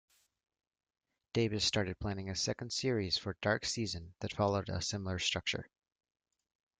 [1.33, 5.69] Davies started planning a second series for "Dark Season" that followed a similar structure.